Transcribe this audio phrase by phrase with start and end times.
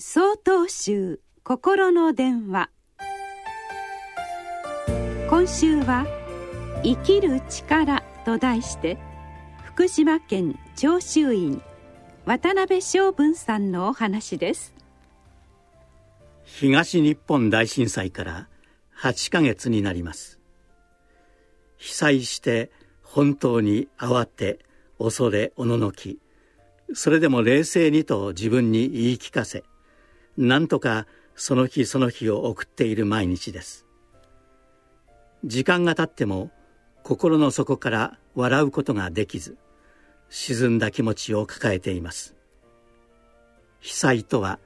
[0.00, 2.70] 総統集心の電話。
[5.28, 6.06] 今週は
[6.84, 8.96] 「生きる力」と題して
[9.64, 11.60] 福島県長州院
[12.26, 14.72] 渡辺昌文さんのお話です。
[16.44, 18.48] 東日本大震災から
[19.00, 20.38] 8ヶ月になります。
[21.76, 22.70] 被災して
[23.02, 24.60] 本当に慌て
[25.00, 26.20] 恐れおののき
[26.94, 29.64] それでも冷静にと自分に言い聞かせ
[30.40, 33.86] なんとかその日その日を送っている毎日です。
[35.44, 36.52] 時間が経っても
[37.02, 39.58] 心の底から笑うことができず
[40.30, 42.36] 沈んだ気持ちを抱えています。
[43.80, 44.60] 被災とは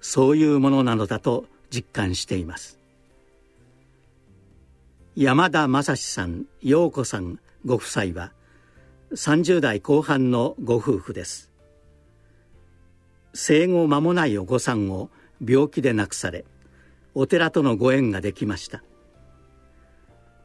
[0.00, 2.78] そういうものなのだと実感しています。
[5.16, 8.32] 山田正史さん陽子さんご夫妻は
[9.12, 11.49] 30代後半のご夫婦です。
[13.32, 15.10] 生後間もないお子さんを
[15.44, 16.44] 病気で亡くされ
[17.14, 18.82] お寺とのご縁ができました。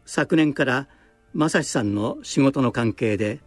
[0.06, 0.88] 昨年から
[1.34, 3.40] 正史さんの仕事の関係で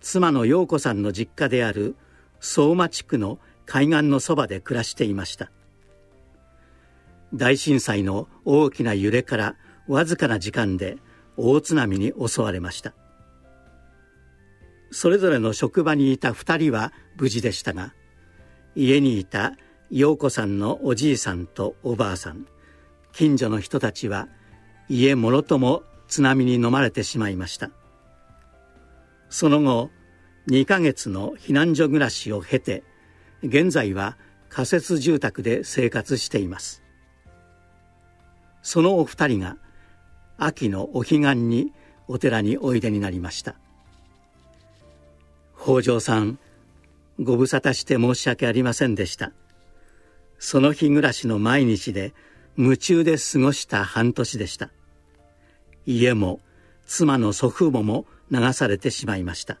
[0.00, 1.94] 妻の陽子さんの実家である
[2.40, 5.50] 相馬地区の海岸のそばで暮らしていました。
[7.34, 9.56] 大震災の大きな揺れから
[9.88, 10.96] わずかな時間で
[11.36, 12.94] 大津波に襲われました。
[14.90, 17.92] それぞれの職場にいた2人は無事でしたが
[18.76, 19.54] 家にいた
[19.90, 22.46] 陽子さんのおじいさんとおばあさん。
[23.12, 24.28] 近所の人たちは
[24.90, 27.70] 家もろとも津波に飲まれてしまいました。
[29.30, 29.90] その後
[30.48, 32.84] 2ヶ月の避難所暮らしを経て
[33.42, 34.18] 現在は
[34.50, 36.82] 仮設住宅で生活しています。
[38.62, 39.56] そのお二人が
[40.36, 41.72] 秋のお彼岸に
[42.08, 43.54] お寺においでになりました。
[45.58, 46.38] 北条さん
[47.18, 49.32] ご無沙汰して申し訳ありませんでした。
[50.38, 52.12] その日暮らしの毎日で
[52.56, 54.70] 夢中で過ごした半年でした。
[55.86, 56.40] 家も
[56.86, 59.58] 妻の祖父母も流されてしまいました。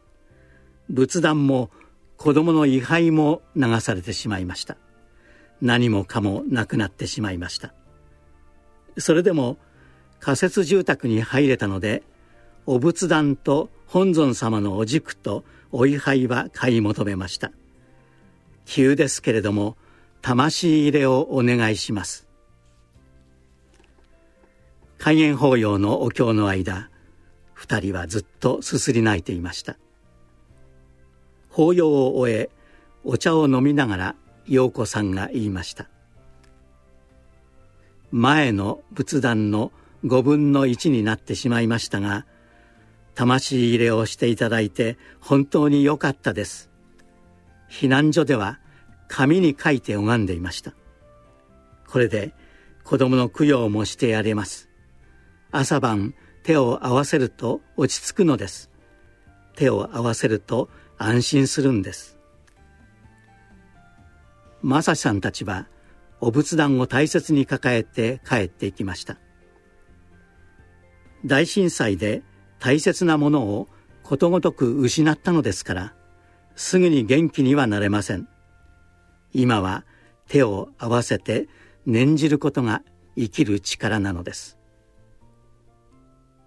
[0.88, 1.70] 仏壇も
[2.16, 4.76] 子供の位牌も流されてしまいました。
[5.60, 7.72] 何もかもなくなってしまいました。
[8.98, 9.56] それでも
[10.20, 12.02] 仮設住宅に入れたので
[12.66, 15.44] お仏壇と本尊様のお軸と
[15.78, 17.52] お位牌は買い求めました。
[18.64, 19.76] 急ですけれども
[20.22, 22.26] 魂入れをお願いします。
[24.96, 26.88] 開眼法要のお経の間
[27.52, 29.76] 二人はずっとすすり泣いていました。
[31.50, 32.48] 法要を終え
[33.04, 34.16] お茶を飲みながら
[34.46, 35.90] 陽子さんが言いました。
[38.10, 39.72] 前の仏壇の
[40.06, 42.24] 5分の1になってしまいましたが
[43.16, 46.70] 魂入れをしていただいて本当に良かったです。
[47.68, 48.60] 避難所では
[49.08, 50.74] 紙に書いて拝んでいました。
[51.88, 52.34] これで
[52.84, 54.68] 子供の供養もしてやれます。
[55.50, 58.70] 朝晩手を合わせると落ち着くのです。
[59.56, 60.68] 手を合わせると
[60.98, 62.18] 安心するんです。
[64.62, 65.68] 正さんたちは
[66.20, 69.16] お仏壇を大切に抱えて帰っていきました。
[71.24, 72.22] 大震災で
[72.58, 73.68] 大切なものを
[74.02, 75.94] ことごとく失ったのですから
[76.54, 78.28] すぐに元気にはなれません。
[79.32, 79.84] 今は
[80.28, 81.48] 手を合わせて
[81.84, 82.82] 念じることが
[83.16, 84.56] 生きる力なのです。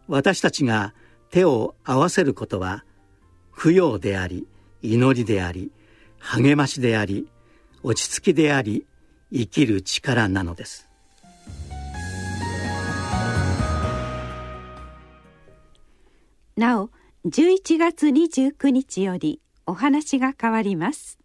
[0.08, 0.94] 私たちが
[1.30, 2.84] 手を合わせることは
[3.56, 4.48] 供養であり
[4.82, 5.72] 祈りであり
[6.18, 7.28] 励ましであり
[7.84, 8.88] 落ち着きであり
[9.32, 10.89] 生きる力なのです。
[16.60, 16.90] なお
[17.26, 21.19] 11月29日よりお話が変わります。